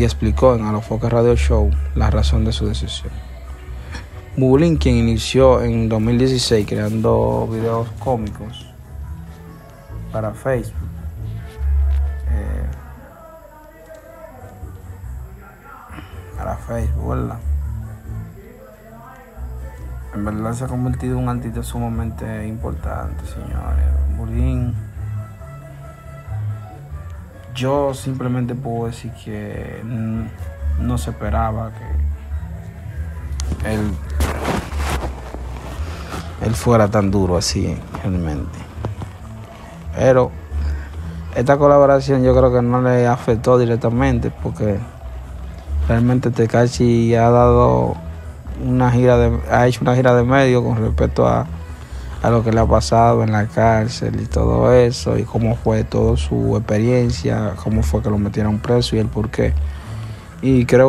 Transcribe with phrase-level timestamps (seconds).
[0.00, 3.10] y explicó en Alofoque Radio Show la razón de su decisión.
[4.36, 8.72] Bulín, quien inició en 2016 creando videos cómicos
[10.12, 10.88] para Facebook,
[12.30, 12.68] eh,
[16.36, 17.38] para Facebook, ¿verdad?
[20.14, 23.84] En verdad se ha convertido en un artista sumamente importante, señores.
[24.16, 24.76] Bulín,
[27.58, 29.82] yo simplemente puedo decir que
[30.78, 33.80] no se esperaba que él
[36.44, 38.58] él fuera tan duro así realmente.
[39.96, 40.30] Pero
[41.34, 44.78] esta colaboración yo creo que no le afectó directamente porque
[45.88, 47.96] realmente Tekashi ha dado
[48.64, 51.46] una gira de, ha hecho una gira de medio con respecto a,
[52.22, 55.84] a lo que le ha pasado en la cárcel y todo eso y cómo fue
[55.84, 59.54] toda su experiencia, cómo fue que lo metieron preso y el por qué.
[60.40, 60.86] Y creo